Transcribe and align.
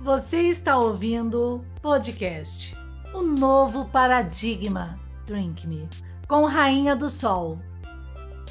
Você 0.00 0.42
está 0.42 0.78
ouvindo 0.78 1.64
podcast 1.82 2.76
O 3.12 3.20
Novo 3.20 3.84
Paradigma 3.86 4.96
Drink 5.26 5.66
Me 5.66 5.88
com 6.28 6.44
Rainha 6.44 6.94
do 6.94 7.10
Sol 7.10 7.58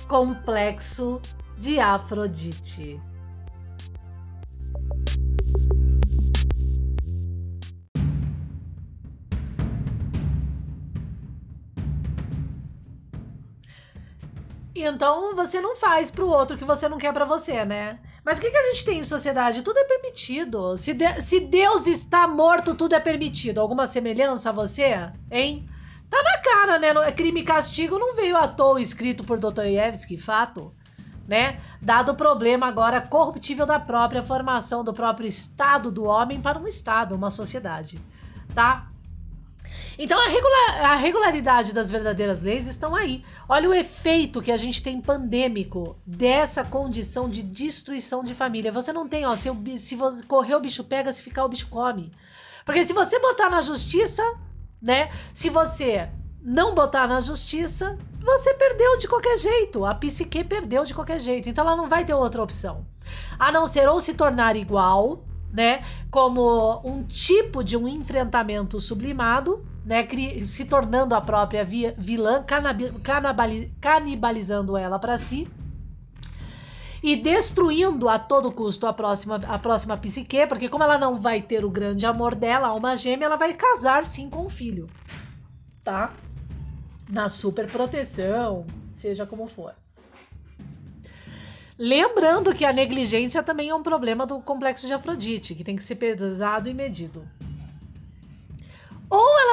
Complexo 0.09 1.21
de 1.57 1.79
Afrodite. 1.79 2.99
Então 14.75 15.33
você 15.33 15.61
não 15.61 15.77
faz 15.77 16.11
outro 16.27 16.57
o 16.57 16.59
que 16.59 16.65
você 16.65 16.89
não 16.89 16.97
quer 16.97 17.13
para 17.13 17.23
você, 17.23 17.63
né? 17.63 17.99
Mas 18.27 18.39
o 18.39 18.41
que, 18.41 18.51
que 18.51 18.57
a 18.57 18.73
gente 18.73 18.83
tem 18.83 18.99
em 18.99 19.03
sociedade? 19.03 19.61
Tudo 19.61 19.77
é 19.77 19.85
permitido. 19.85 20.77
Se, 20.77 20.93
de, 20.93 21.21
se 21.21 21.39
Deus 21.39 21.87
está 21.87 22.27
morto, 22.27 22.75
tudo 22.75 22.93
é 22.93 22.99
permitido. 22.99 23.61
Alguma 23.61 23.87
semelhança 23.87 24.49
a 24.49 24.51
você? 24.51 25.09
Hein? 25.31 25.65
Tá 26.09 26.21
na 26.21 26.37
cara, 26.39 26.77
né? 26.77 26.89
É 27.07 27.11
crime 27.13 27.39
e 27.39 27.43
castigo 27.45 27.97
não 27.97 28.13
veio 28.13 28.35
à 28.35 28.45
toa 28.45 28.81
escrito 28.81 29.23
por 29.23 29.39
Dostoiévski, 29.39 30.17
fato. 30.17 30.73
Né? 31.25 31.61
Dado 31.81 32.11
o 32.11 32.15
problema 32.15 32.67
agora 32.67 32.99
corruptível 32.99 33.65
da 33.65 33.79
própria 33.79 34.21
formação 34.21 34.83
do 34.83 34.91
próprio 34.91 35.29
estado 35.29 35.89
do 35.89 36.03
homem 36.03 36.41
para 36.41 36.59
um 36.59 36.67
estado, 36.67 37.15
uma 37.15 37.29
sociedade, 37.29 37.97
tá? 38.53 38.87
Então 39.97 40.19
a, 40.19 40.27
regular, 40.27 40.91
a 40.91 40.95
regularidade 40.95 41.73
das 41.73 41.89
verdadeiras 41.89 42.43
leis 42.43 42.67
estão 42.67 42.95
aí. 42.95 43.23
Olha 43.49 43.69
o 43.69 43.73
efeito 43.73 44.41
que 44.41 44.51
a 44.51 44.57
gente 44.57 44.81
tem 44.83 45.01
pandêmico 45.01 45.97
dessa 46.05 46.63
condição 46.63 47.27
de 47.27 47.41
destruição 47.41 48.23
de 48.23 48.35
família. 48.35 48.71
Você 48.71 48.93
não 48.93 49.07
tem, 49.07 49.25
ó, 49.25 49.35
se, 49.35 49.49
se 49.77 49.95
você 49.95 50.23
correr 50.23 50.55
o 50.55 50.59
bicho 50.59 50.83
pega, 50.83 51.11
se 51.11 51.23
ficar 51.23 51.45
o 51.45 51.49
bicho 51.49 51.67
come. 51.69 52.11
Porque 52.63 52.85
se 52.85 52.93
você 52.93 53.17
botar 53.19 53.49
na 53.49 53.61
justiça, 53.61 54.23
né? 54.81 55.09
Se 55.33 55.49
você 55.49 56.09
não 56.41 56.75
botar 56.75 57.07
na 57.07 57.19
justiça, 57.19 57.97
você 58.21 58.53
perdeu 58.53 58.97
de 58.97 59.07
qualquer 59.07 59.37
jeito. 59.37 59.83
A 59.83 59.95
psique 59.95 60.43
perdeu 60.43 60.83
de 60.83 60.93
qualquer 60.93 61.19
jeito. 61.19 61.49
Então 61.49 61.65
ela 61.65 61.75
não 61.75 61.89
vai 61.89 62.05
ter 62.05 62.13
outra 62.13 62.43
opção. 62.43 62.85
A 63.39 63.51
não 63.51 63.65
ser 63.65 63.89
ou 63.89 63.99
se 63.99 64.13
tornar 64.13 64.55
igual, 64.55 65.23
né? 65.51 65.83
Como 66.11 66.81
um 66.85 67.03
tipo 67.03 67.63
de 67.63 67.75
um 67.75 67.87
enfrentamento 67.87 68.79
sublimado, 68.79 69.65
né, 69.87 70.05
se 70.45 70.65
tornando 70.65 71.15
a 71.15 71.21
própria 71.21 71.63
vilã, 71.63 72.43
canibalizando 73.79 74.75
ela 74.75 74.99
para 74.99 75.17
si 75.17 75.47
e 77.01 77.15
destruindo 77.15 78.09
a 78.09 78.19
todo 78.19 78.51
custo 78.51 78.85
a 78.85 78.91
próxima, 78.91 79.37
a 79.47 79.57
próxima 79.57 79.95
psique, 79.95 80.45
porque 80.45 80.67
como 80.67 80.83
ela 80.83 80.97
não 80.97 81.17
vai 81.17 81.41
ter 81.41 81.63
o 81.63 81.69
grande 81.69 82.05
amor 82.05 82.35
dela, 82.35 82.67
a 82.67 82.71
alma 82.71 82.97
gêmea, 82.97 83.27
ela 83.27 83.37
vai 83.37 83.53
casar 83.53 84.03
sim 84.03 84.29
com 84.29 84.45
o 84.45 84.49
filho, 84.49 84.89
tá? 85.85 86.11
Na 87.09 87.29
super 87.29 87.71
proteção, 87.71 88.65
seja 88.93 89.25
como 89.25 89.47
for. 89.47 89.73
Lembrando 91.79 92.53
que 92.53 92.65
a 92.65 92.73
negligência 92.73 93.41
também 93.41 93.69
é 93.69 93.75
um 93.75 93.83
problema 93.83 94.25
do 94.25 94.41
complexo 94.41 94.85
de 94.85 94.91
Afrodite, 94.91 95.55
que 95.55 95.63
tem 95.63 95.77
que 95.77 95.83
ser 95.83 95.95
pesado 95.95 96.67
e 96.67 96.73
medido. 96.73 97.25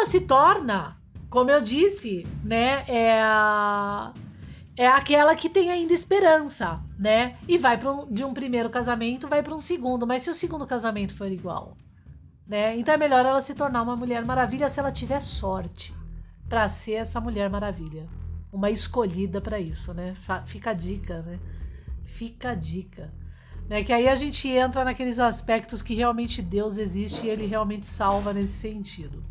Se 0.04 0.20
torna, 0.20 0.96
como 1.30 1.50
eu 1.50 1.60
disse, 1.60 2.24
né, 2.44 2.84
é, 2.86 3.20
é 4.76 4.86
aquela 4.86 5.34
que 5.34 5.48
tem 5.48 5.70
ainda 5.70 5.92
esperança, 5.92 6.80
né? 6.98 7.36
E 7.48 7.58
vai 7.58 7.78
um, 7.84 8.12
de 8.12 8.24
um 8.24 8.34
primeiro 8.34 8.70
casamento, 8.70 9.28
vai 9.28 9.42
para 9.42 9.54
um 9.54 9.58
segundo. 9.58 10.06
Mas 10.06 10.22
se 10.22 10.30
o 10.30 10.34
segundo 10.34 10.66
casamento 10.66 11.14
for 11.14 11.30
igual, 11.30 11.76
né? 12.46 12.76
Então 12.76 12.94
é 12.94 12.96
melhor 12.96 13.24
ela 13.24 13.40
se 13.40 13.54
tornar 13.54 13.82
uma 13.82 13.96
mulher 13.96 14.24
maravilha 14.24 14.68
se 14.68 14.78
ela 14.78 14.92
tiver 14.92 15.20
sorte 15.20 15.94
para 16.48 16.68
ser 16.68 16.94
essa 16.94 17.20
mulher 17.20 17.48
maravilha, 17.48 18.06
uma 18.52 18.70
escolhida 18.70 19.40
para 19.40 19.58
isso, 19.58 19.94
né? 19.94 20.14
Fica 20.46 20.70
a 20.70 20.74
dica, 20.74 21.22
né? 21.22 21.38
Fica 22.04 22.50
a 22.50 22.54
dica. 22.54 23.12
Né, 23.68 23.82
que 23.82 23.94
aí 23.94 24.06
a 24.06 24.14
gente 24.14 24.46
entra 24.46 24.84
naqueles 24.84 25.18
aspectos 25.18 25.80
que 25.80 25.94
realmente 25.94 26.42
Deus 26.42 26.76
existe 26.76 27.24
e 27.24 27.30
ele 27.30 27.46
realmente 27.46 27.86
salva 27.86 28.30
nesse 28.30 28.52
sentido. 28.52 29.24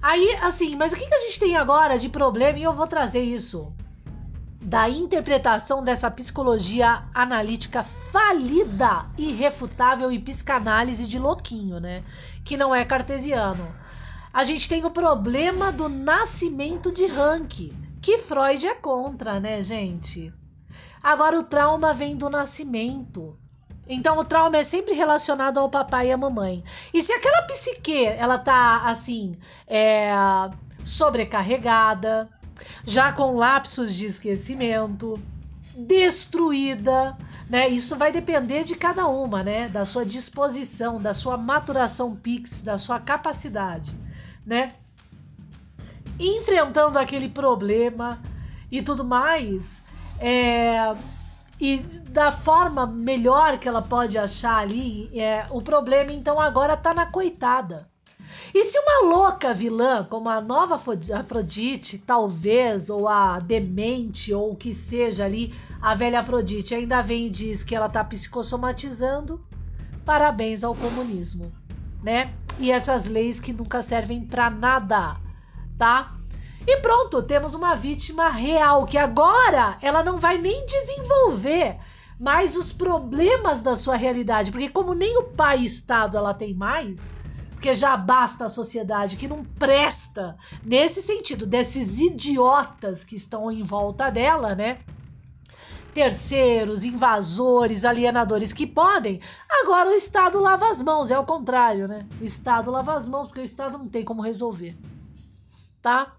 Aí, 0.00 0.36
assim, 0.42 0.76
mas 0.76 0.92
o 0.92 0.96
que, 0.96 1.06
que 1.06 1.14
a 1.14 1.20
gente 1.20 1.40
tem 1.40 1.56
agora 1.56 1.98
de 1.98 2.08
problema? 2.08 2.58
E 2.58 2.62
eu 2.62 2.72
vou 2.72 2.86
trazer 2.86 3.22
isso 3.22 3.72
da 4.60 4.88
interpretação 4.88 5.82
dessa 5.82 6.10
psicologia 6.10 7.04
analítica 7.14 7.82
falida, 7.82 9.06
irrefutável 9.16 10.12
e 10.12 10.18
psicanálise 10.18 11.06
de 11.06 11.18
louquinho, 11.18 11.80
né? 11.80 12.04
Que 12.44 12.56
não 12.56 12.74
é 12.74 12.84
cartesiano. 12.84 13.66
A 14.32 14.44
gente 14.44 14.68
tem 14.68 14.84
o 14.84 14.90
problema 14.90 15.72
do 15.72 15.88
nascimento 15.88 16.92
de 16.92 17.06
Rank, 17.06 17.72
que 18.02 18.18
Freud 18.18 18.66
é 18.66 18.74
contra, 18.74 19.40
né, 19.40 19.62
gente? 19.62 20.32
Agora 21.02 21.38
o 21.38 21.44
trauma 21.44 21.94
vem 21.94 22.16
do 22.16 22.28
nascimento. 22.28 23.38
Então 23.88 24.18
o 24.18 24.24
trauma 24.24 24.58
é 24.58 24.62
sempre 24.62 24.92
relacionado 24.92 25.58
ao 25.58 25.70
papai 25.70 26.08
e 26.08 26.12
à 26.12 26.16
mamãe. 26.16 26.62
E 26.92 27.00
se 27.00 27.12
aquela 27.12 27.42
psique 27.42 28.04
ela 28.04 28.38
tá 28.38 28.82
assim, 28.84 29.36
é, 29.66 30.10
sobrecarregada, 30.84 32.28
já 32.84 33.12
com 33.12 33.36
lapsos 33.36 33.94
de 33.94 34.06
esquecimento, 34.06 35.14
destruída, 35.74 37.16
né? 37.48 37.68
Isso 37.68 37.96
vai 37.96 38.12
depender 38.12 38.64
de 38.64 38.74
cada 38.74 39.06
uma, 39.06 39.42
né? 39.42 39.68
Da 39.68 39.84
sua 39.84 40.04
disposição, 40.04 41.00
da 41.00 41.14
sua 41.14 41.36
maturação 41.36 42.14
pix, 42.14 42.62
da 42.62 42.76
sua 42.76 42.98
capacidade, 42.98 43.94
né? 44.44 44.68
Enfrentando 46.18 46.98
aquele 46.98 47.28
problema 47.28 48.20
e 48.70 48.82
tudo 48.82 49.04
mais, 49.04 49.84
é, 50.18 50.94
e 51.60 51.78
da 52.10 52.30
forma 52.30 52.86
melhor 52.86 53.58
que 53.58 53.68
ela 53.68 53.82
pode 53.82 54.16
achar 54.16 54.58
ali, 54.58 55.10
é, 55.18 55.46
o 55.50 55.60
problema 55.60 56.12
então 56.12 56.40
agora 56.40 56.76
tá 56.76 56.94
na 56.94 57.06
coitada. 57.06 57.88
E 58.54 58.64
se 58.64 58.78
uma 58.78 59.08
louca 59.08 59.52
vilã, 59.52 60.04
como 60.04 60.28
a 60.28 60.40
nova 60.40 60.80
Afrodite, 61.14 61.98
talvez, 61.98 62.88
ou 62.88 63.08
a 63.08 63.38
demente, 63.38 64.32
ou 64.32 64.52
o 64.52 64.56
que 64.56 64.72
seja 64.72 65.24
ali, 65.24 65.54
a 65.80 65.94
velha 65.94 66.20
Afrodite, 66.20 66.74
ainda 66.74 67.02
vem 67.02 67.26
e 67.26 67.30
diz 67.30 67.62
que 67.62 67.74
ela 67.74 67.88
tá 67.88 68.02
psicossomatizando, 68.02 69.44
parabéns 70.04 70.64
ao 70.64 70.74
comunismo, 70.74 71.52
né? 72.02 72.32
E 72.58 72.70
essas 72.70 73.06
leis 73.06 73.38
que 73.38 73.52
nunca 73.52 73.82
servem 73.82 74.24
para 74.24 74.50
nada, 74.50 75.16
tá? 75.76 76.17
E 76.70 76.76
pronto, 76.82 77.22
temos 77.22 77.54
uma 77.54 77.74
vítima 77.74 78.28
real 78.28 78.84
que 78.84 78.98
agora 78.98 79.78
ela 79.80 80.04
não 80.04 80.18
vai 80.18 80.36
nem 80.36 80.66
desenvolver 80.66 81.78
mais 82.20 82.58
os 82.58 82.74
problemas 82.74 83.62
da 83.62 83.74
sua 83.74 83.96
realidade, 83.96 84.50
porque 84.50 84.68
como 84.68 84.92
nem 84.92 85.16
o 85.16 85.22
pai 85.22 85.64
Estado 85.64 86.18
ela 86.18 86.34
tem 86.34 86.52
mais, 86.52 87.16
porque 87.52 87.72
já 87.72 87.96
basta 87.96 88.44
a 88.44 88.48
sociedade 88.50 89.16
que 89.16 89.26
não 89.26 89.42
presta 89.42 90.36
nesse 90.62 91.00
sentido 91.00 91.46
desses 91.46 92.02
idiotas 92.02 93.02
que 93.02 93.14
estão 93.14 93.50
em 93.50 93.62
volta 93.62 94.10
dela, 94.10 94.54
né? 94.54 94.80
Terceiros, 95.94 96.84
invasores, 96.84 97.86
alienadores 97.86 98.52
que 98.52 98.66
podem. 98.66 99.22
Agora 99.48 99.88
o 99.88 99.94
Estado 99.94 100.38
lava 100.38 100.68
as 100.68 100.82
mãos, 100.82 101.10
é 101.10 101.18
o 101.18 101.24
contrário, 101.24 101.88
né? 101.88 102.06
O 102.20 102.24
Estado 102.26 102.70
lava 102.70 102.92
as 102.92 103.08
mãos 103.08 103.26
porque 103.26 103.40
o 103.40 103.42
Estado 103.42 103.78
não 103.78 103.88
tem 103.88 104.04
como 104.04 104.20
resolver. 104.20 104.76
Tá? 105.80 106.12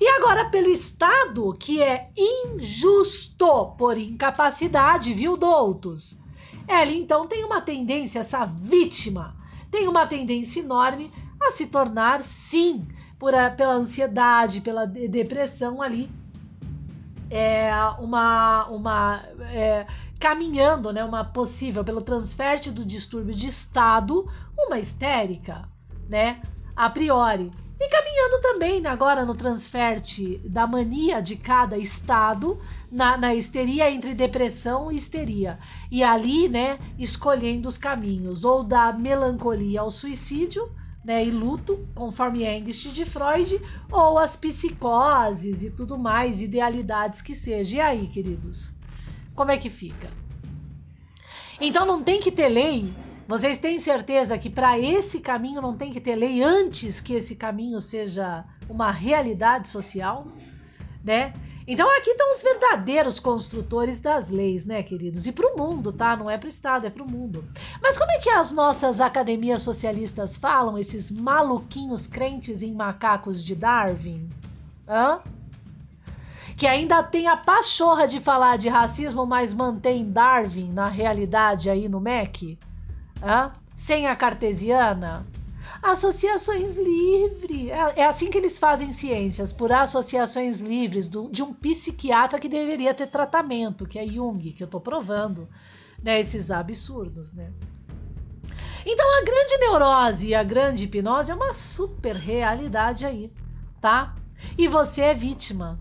E 0.00 0.06
agora, 0.06 0.48
pelo 0.48 0.68
Estado, 0.68 1.52
que 1.58 1.82
é 1.82 2.10
injusto 2.16 3.72
por 3.76 3.98
incapacidade, 3.98 5.12
viu, 5.12 5.36
doutos? 5.36 6.20
Ela 6.68 6.92
então 6.92 7.26
tem 7.26 7.44
uma 7.44 7.60
tendência, 7.60 8.20
essa 8.20 8.44
vítima, 8.44 9.34
tem 9.70 9.88
uma 9.88 10.06
tendência 10.06 10.60
enorme 10.60 11.10
a 11.40 11.50
se 11.50 11.66
tornar, 11.66 12.22
sim, 12.22 12.86
por 13.18 13.34
a, 13.34 13.50
pela 13.50 13.74
ansiedade, 13.74 14.60
pela 14.60 14.84
de, 14.84 15.08
depressão 15.08 15.82
ali, 15.82 16.08
é, 17.30 17.70
uma, 17.98 18.66
uma 18.66 19.22
é, 19.50 19.86
caminhando, 20.18 20.92
né, 20.92 21.04
uma 21.04 21.24
possível 21.24 21.84
pelo 21.84 22.00
transferte 22.00 22.70
do 22.70 22.84
distúrbio 22.84 23.34
de 23.34 23.48
estado, 23.48 24.26
uma 24.56 24.78
histérica, 24.78 25.68
né, 26.08 26.40
a 26.76 26.88
priori. 26.88 27.50
E 27.80 27.88
caminhando 27.88 28.40
também 28.40 28.84
agora 28.86 29.24
no 29.24 29.34
transferte 29.34 30.38
da 30.44 30.66
mania 30.66 31.20
de 31.20 31.36
cada 31.36 31.78
estado, 31.78 32.58
na, 32.90 33.16
na 33.16 33.34
histeria 33.34 33.88
entre 33.88 34.14
depressão 34.14 34.90
e 34.90 34.96
histeria. 34.96 35.60
E 35.88 36.02
ali, 36.02 36.48
né, 36.48 36.78
escolhendo 36.98 37.68
os 37.68 37.78
caminhos, 37.78 38.44
ou 38.44 38.64
da 38.64 38.92
melancolia 38.92 39.80
ao 39.80 39.92
suicídio, 39.92 40.68
né, 41.04 41.24
e 41.24 41.30
luto, 41.30 41.86
conforme 41.94 42.44
Engst 42.44 42.92
de 42.92 43.04
Freud, 43.04 43.60
ou 43.90 44.18
as 44.18 44.34
psicoses 44.34 45.62
e 45.62 45.70
tudo 45.70 45.96
mais, 45.96 46.42
idealidades 46.42 47.22
que 47.22 47.34
seja. 47.34 47.76
E 47.76 47.80
aí, 47.80 48.06
queridos? 48.08 48.72
Como 49.36 49.52
é 49.52 49.56
que 49.56 49.70
fica? 49.70 50.10
Então 51.60 51.86
não 51.86 52.02
tem 52.02 52.20
que 52.20 52.32
ter 52.32 52.48
lei 52.48 52.92
Vocês 53.28 53.58
têm 53.58 53.78
certeza 53.78 54.38
que 54.38 54.48
para 54.48 54.78
esse 54.78 55.20
caminho 55.20 55.60
não 55.60 55.76
tem 55.76 55.92
que 55.92 56.00
ter 56.00 56.16
lei 56.16 56.42
antes 56.42 56.98
que 56.98 57.12
esse 57.12 57.36
caminho 57.36 57.78
seja 57.78 58.42
uma 58.70 58.90
realidade 58.90 59.68
social, 59.68 60.26
né? 61.04 61.34
Então 61.66 61.94
aqui 61.94 62.08
estão 62.08 62.32
os 62.32 62.42
verdadeiros 62.42 63.20
construtores 63.20 64.00
das 64.00 64.30
leis, 64.30 64.64
né, 64.64 64.82
queridos? 64.82 65.26
E 65.26 65.32
para 65.32 65.46
o 65.46 65.58
mundo, 65.58 65.92
tá? 65.92 66.16
Não 66.16 66.30
é 66.30 66.38
para 66.38 66.46
o 66.46 66.48
Estado, 66.48 66.86
é 66.86 66.90
para 66.90 67.02
o 67.02 67.10
mundo. 67.10 67.44
Mas 67.82 67.98
como 67.98 68.10
é 68.10 68.18
que 68.18 68.30
as 68.30 68.50
nossas 68.50 68.98
academias 68.98 69.60
socialistas 69.60 70.38
falam, 70.38 70.78
esses 70.78 71.10
maluquinhos 71.10 72.06
crentes 72.06 72.62
em 72.62 72.72
macacos 72.72 73.44
de 73.44 73.54
Darwin? 73.54 74.26
Hã? 74.88 75.20
Que 76.56 76.66
ainda 76.66 77.02
tem 77.02 77.28
a 77.28 77.36
pachorra 77.36 78.08
de 78.08 78.20
falar 78.20 78.56
de 78.56 78.70
racismo, 78.70 79.26
mas 79.26 79.52
mantém 79.52 80.10
Darwin 80.10 80.72
na 80.72 80.88
realidade 80.88 81.68
aí 81.68 81.90
no 81.90 82.00
MEC? 82.00 82.58
Hã? 83.22 83.52
Sem 83.74 84.06
a 84.06 84.16
cartesiana? 84.16 85.26
Associações 85.82 86.76
livres. 86.76 87.68
É, 87.68 88.00
é, 88.00 88.04
assim 88.06 88.30
que 88.30 88.38
eles 88.38 88.58
fazem 88.58 88.90
ciências, 88.90 89.52
por 89.52 89.72
associações 89.72 90.60
livres 90.60 91.08
do, 91.08 91.28
de 91.30 91.42
um 91.42 91.52
psiquiatra 91.52 92.38
que 92.38 92.48
deveria 92.48 92.94
ter 92.94 93.06
tratamento, 93.06 93.86
que 93.86 93.98
é 93.98 94.06
Jung, 94.06 94.52
que 94.52 94.62
eu 94.62 94.68
tô 94.68 94.80
provando, 94.80 95.48
né? 96.02 96.18
Esses 96.18 96.50
absurdos, 96.50 97.34
né? 97.34 97.52
Então 98.84 99.06
a 99.18 99.24
grande 99.24 99.58
neurose 99.58 100.28
e 100.28 100.34
a 100.34 100.42
grande 100.42 100.84
hipnose 100.84 101.30
é 101.30 101.34
uma 101.34 101.52
super 101.52 102.16
realidade 102.16 103.04
aí, 103.04 103.30
tá? 103.80 104.16
E 104.56 104.66
você 104.66 105.02
é 105.02 105.14
vítima, 105.14 105.78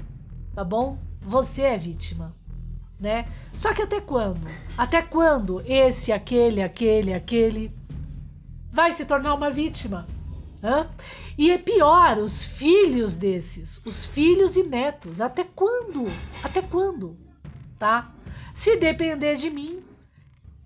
tá 0.54 0.63
bom? 0.63 0.98
Você 1.22 1.62
é 1.62 1.78
vítima, 1.78 2.36
né? 3.00 3.28
Só 3.56 3.74
que 3.74 3.82
até 3.82 4.02
quando? 4.02 4.48
Até 4.78 5.02
quando 5.02 5.62
esse, 5.66 6.12
aquele, 6.12 6.62
aquele, 6.62 7.14
aquele 7.14 7.72
vai 8.72 8.94
se 8.94 9.06
tornar 9.06 9.34
uma 9.34 9.50
vítima. 9.50 10.08
Hã? 10.64 10.88
E 11.38 11.52
é 11.52 11.58
pior, 11.58 12.18
os 12.18 12.44
filhos 12.44 13.16
desses, 13.16 13.82
os 13.86 14.06
filhos 14.06 14.56
e 14.56 14.64
netos. 14.64 15.22
Até 15.22 15.44
quando? 15.44 16.06
Até 16.44 16.62
quando? 16.62 17.18
Tá? 17.78 18.12
Se 18.56 18.76
depender 18.78 19.36
de 19.36 19.52
mim, 19.52 19.84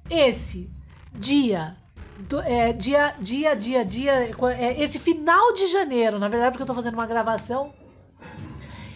esse 0.10 0.70
dia, 1.14 1.76
do, 2.18 2.40
é, 2.40 2.72
dia, 2.72 3.16
dia, 3.20 3.54
dia, 3.54 3.84
dia, 3.84 4.32
é, 4.58 4.82
esse 4.82 4.98
final 4.98 5.54
de 5.54 5.68
janeiro, 5.68 6.18
na 6.18 6.30
verdade, 6.30 6.52
porque 6.52 6.64
eu 6.64 6.68
tô 6.68 6.74
fazendo 6.74 6.94
uma 6.94 7.08
gravação. 7.08 7.74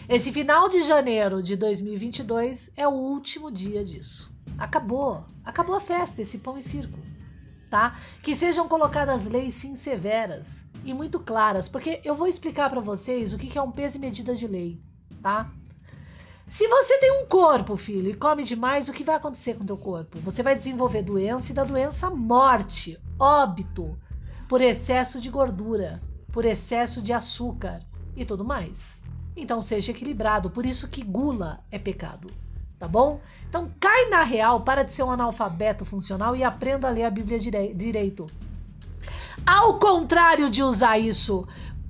Esse 0.08 0.32
final 0.32 0.68
de 0.68 0.82
janeiro 0.82 1.42
de 1.42 1.56
2022 1.56 2.70
é 2.76 2.86
o 2.86 2.92
último 2.92 3.50
dia 3.50 3.84
disso. 3.84 4.32
Acabou, 4.56 5.24
acabou 5.44 5.74
a 5.74 5.80
festa, 5.80 6.22
esse 6.22 6.38
pão 6.38 6.56
e 6.56 6.62
circo 6.62 6.98
tá? 7.70 7.98
Que 8.22 8.34
sejam 8.34 8.68
colocadas 8.68 9.26
leis 9.26 9.54
sim 9.54 9.74
severas 9.74 10.64
e 10.84 10.94
muito 10.94 11.18
claras, 11.18 11.68
porque 11.68 12.00
eu 12.04 12.14
vou 12.14 12.26
explicar 12.26 12.70
para 12.70 12.80
vocês 12.80 13.32
o 13.32 13.38
que 13.38 13.58
é 13.58 13.62
um 13.62 13.72
peso 13.72 13.98
e 13.98 14.00
medida 14.00 14.34
de 14.34 14.46
lei, 14.46 14.80
tá? 15.22 15.50
Se 16.46 16.68
você 16.68 16.96
tem 16.98 17.10
um 17.10 17.26
corpo, 17.26 17.76
filho, 17.76 18.08
e 18.08 18.14
come 18.14 18.44
demais, 18.44 18.88
o 18.88 18.92
que 18.92 19.02
vai 19.02 19.16
acontecer 19.16 19.54
com 19.54 19.64
o 19.64 19.66
teu 19.66 19.76
corpo? 19.76 20.20
Você 20.20 20.44
vai 20.44 20.54
desenvolver 20.54 21.02
doença 21.02 21.50
e 21.50 21.54
da 21.54 21.64
doença 21.64 22.08
morte, 22.08 22.98
óbito, 23.18 23.98
por 24.48 24.60
excesso 24.60 25.20
de 25.20 25.28
gordura, 25.28 26.00
por 26.32 26.44
excesso 26.44 27.02
de 27.02 27.12
açúcar 27.12 27.80
e 28.14 28.24
tudo 28.24 28.44
mais. 28.44 28.94
Então 29.36 29.60
seja 29.60 29.92
equilibrado, 29.92 30.50
por 30.50 30.64
isso 30.64 30.88
que 30.88 31.02
gula 31.02 31.60
é 31.70 31.78
pecado 31.78 32.28
tá 32.78 32.86
bom? 32.86 33.20
Então 33.48 33.70
cai 33.80 34.08
na 34.08 34.22
real, 34.22 34.60
para 34.60 34.82
de 34.82 34.92
ser 34.92 35.02
um 35.02 35.10
analfabeto 35.10 35.84
funcional 35.84 36.36
e 36.36 36.44
aprenda 36.44 36.88
a 36.88 36.90
ler 36.90 37.04
a 37.04 37.10
Bíblia 37.10 37.38
direito. 37.38 38.26
Ao 39.44 39.78
contrário 39.78 40.50
de 40.50 40.62
usar 40.62 40.98
isso 40.98 41.46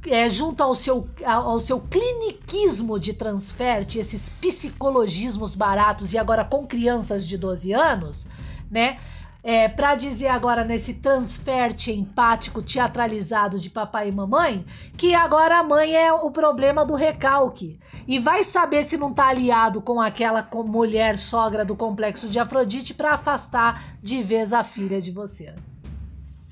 é, 0.06 0.28
junto 0.28 0.62
ao 0.62 0.74
seu, 0.74 1.08
ao 1.24 1.58
seu 1.58 1.80
cliniquismo 1.80 2.98
de 2.98 3.12
transferte, 3.12 3.98
esses 3.98 4.28
psicologismos 4.28 5.54
baratos 5.54 6.12
e 6.12 6.18
agora 6.18 6.44
com 6.44 6.66
crianças 6.66 7.26
de 7.26 7.36
12 7.36 7.72
anos, 7.72 8.28
né? 8.70 9.00
É, 9.48 9.68
para 9.68 9.94
dizer 9.94 10.26
agora 10.26 10.64
nesse 10.64 10.94
transferte 10.94 11.92
empático 11.92 12.60
teatralizado 12.60 13.60
de 13.60 13.70
papai 13.70 14.08
e 14.08 14.12
mamãe, 14.12 14.66
que 14.96 15.14
agora 15.14 15.60
a 15.60 15.62
mãe 15.62 15.94
é 15.94 16.12
o 16.12 16.32
problema 16.32 16.84
do 16.84 16.96
recalque. 16.96 17.78
E 18.08 18.18
vai 18.18 18.42
saber 18.42 18.82
se 18.82 18.96
não 18.96 19.14
tá 19.14 19.28
aliado 19.28 19.80
com 19.80 20.00
aquela 20.00 20.42
mulher 20.64 21.16
sogra 21.16 21.64
do 21.64 21.76
complexo 21.76 22.28
de 22.28 22.40
Afrodite 22.40 22.92
para 22.92 23.14
afastar 23.14 23.84
de 24.02 24.20
vez 24.20 24.52
a 24.52 24.64
filha 24.64 25.00
de 25.00 25.12
você. 25.12 25.54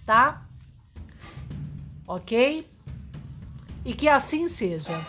Tá? 0.06 0.43
Ok? 2.06 2.64
E 3.85 3.93
que 3.93 4.08
assim 4.08 4.46
seja. 4.46 5.05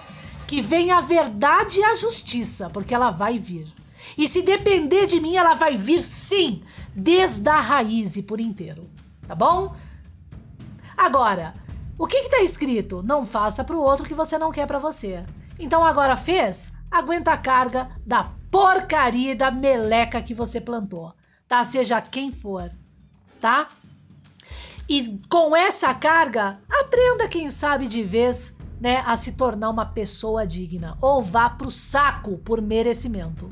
Que 0.48 0.60
venha 0.60 0.98
a 0.98 1.02
verdade 1.02 1.82
e 1.82 1.84
a 1.84 1.94
justiça, 1.94 2.68
porque 2.68 2.96
ela 2.96 3.12
vai 3.12 3.38
vir. 3.38 3.72
E 4.18 4.28
se 4.28 4.42
depender 4.42 5.06
de 5.06 5.20
mim, 5.20 5.36
ela 5.36 5.54
vai 5.54 5.78
vir 5.78 6.00
sim 6.00 6.64
desde 6.96 7.50
a 7.50 7.60
raiz 7.60 8.16
e 8.16 8.24
por 8.24 8.40
inteiro, 8.40 8.90
tá 9.28 9.36
bom? 9.36 9.76
Agora, 10.96 11.54
o 11.98 12.08
que 12.08 12.18
está 12.18 12.42
escrito? 12.42 13.04
Não 13.04 13.26
faça 13.26 13.64
para 13.64 13.76
o 13.76 13.82
outro 13.82 14.06
que 14.06 14.14
você 14.14 14.38
não 14.38 14.52
quer 14.52 14.66
para 14.66 14.80
você. 14.80 15.24
Então 15.60 15.84
agora 15.84 16.16
fez? 16.16 16.74
Aguenta 16.90 17.32
a 17.32 17.38
carga 17.38 17.90
da 18.06 18.32
porcaria 18.50 19.34
e 19.34 19.36
da 19.36 19.52
meleca 19.52 20.22
que 20.22 20.34
você 20.34 20.62
plantou, 20.62 21.14
tá? 21.48 21.64
Seja 21.64 22.02
quem 22.02 22.32
for, 22.32 22.72
tá? 23.42 23.68
E 24.88 25.20
com 25.28 25.56
essa 25.56 25.94
carga, 25.94 26.60
aprenda 26.70 27.28
quem 27.28 27.50
sabe 27.50 27.88
de 27.88 28.04
vez, 28.04 28.56
né, 28.80 29.04
a 29.06 29.18
se 29.18 29.34
tornar 29.34 29.70
uma 29.70 29.86
pessoa 29.86 30.46
digna 30.46 30.98
ou 31.02 31.22
vá 31.22 31.50
pro 31.50 31.72
saco 31.72 32.38
por 32.38 32.62
merecimento, 32.62 33.50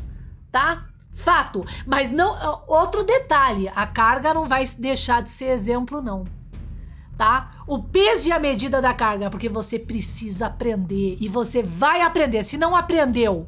tá? 0.51 0.85
Fato. 1.13 1.63
Mas 1.85 2.11
não. 2.11 2.61
Outro 2.67 3.03
detalhe: 3.03 3.71
a 3.75 3.85
carga 3.87 4.33
não 4.33 4.47
vai 4.47 4.65
deixar 4.77 5.21
de 5.21 5.31
ser 5.31 5.45
exemplo, 5.45 6.01
não. 6.01 6.25
Tá? 7.17 7.51
O 7.67 7.81
peso 7.81 8.27
e 8.27 8.31
a 8.31 8.39
medida 8.39 8.81
da 8.81 8.93
carga, 8.93 9.29
porque 9.29 9.47
você 9.47 9.77
precisa 9.77 10.47
aprender 10.47 11.17
e 11.21 11.29
você 11.29 11.61
vai 11.61 12.01
aprender. 12.01 12.43
Se 12.43 12.57
não 12.57 12.75
aprendeu 12.75 13.47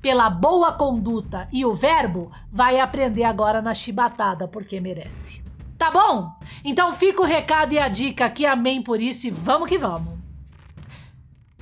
pela 0.00 0.30
boa 0.30 0.72
conduta 0.72 1.48
e 1.52 1.64
o 1.64 1.74
verbo, 1.74 2.30
vai 2.50 2.78
aprender 2.80 3.24
agora 3.24 3.60
na 3.60 3.74
chibatada, 3.74 4.46
porque 4.46 4.80
merece. 4.80 5.42
Tá 5.76 5.90
bom? 5.90 6.32
Então 6.64 6.92
fica 6.92 7.22
o 7.22 7.26
recado 7.26 7.72
e 7.72 7.78
a 7.78 7.88
dica 7.88 8.26
aqui, 8.26 8.46
amém 8.46 8.82
por 8.82 9.00
isso 9.00 9.26
e 9.26 9.30
vamos 9.30 9.68
que 9.68 9.78
vamos. 9.78 10.18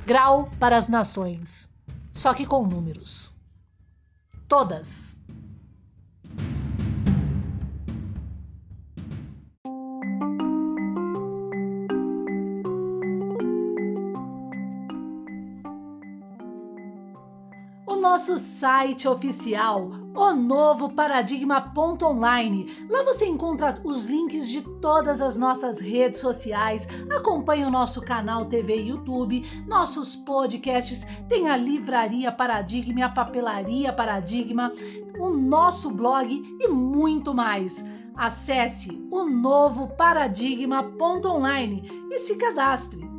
Grau 0.05 0.51
para 0.59 0.77
as 0.77 0.89
nações, 0.89 1.69
só 2.13 2.35
que 2.35 2.45
com 2.45 2.67
números. 2.67 3.33
Todas. 4.47 5.18
Nosso 18.11 18.39
site 18.39 19.07
oficial, 19.07 19.91
o 20.15 20.33
novo 20.33 20.89
paradigma.online. 20.89 22.87
Lá 22.89 23.03
você 23.03 23.27
encontra 23.27 23.79
os 23.85 24.07
links 24.07 24.49
de 24.49 24.63
todas 24.63 25.21
as 25.21 25.37
nossas 25.37 25.79
redes 25.79 26.19
sociais, 26.19 26.89
acompanha 27.15 27.69
o 27.69 27.71
nosso 27.71 28.01
canal 28.01 28.47
TV 28.47 28.77
e 28.77 28.89
YouTube, 28.89 29.45
nossos 29.67 30.17
podcasts, 30.17 31.07
tem 31.29 31.51
a 31.51 31.57
livraria 31.57 32.33
Paradigma, 32.33 33.05
a 33.05 33.11
papelaria 33.11 33.93
Paradigma, 33.93 34.73
o 35.19 35.29
nosso 35.29 35.91
blog 35.91 36.57
e 36.59 36.67
muito 36.67 37.35
mais. 37.35 37.85
Acesse 38.17 39.07
o 39.11 39.25
novo 39.25 39.87
paradigma.online 39.87 42.09
e 42.11 42.19
se 42.19 42.37
cadastre. 42.37 43.18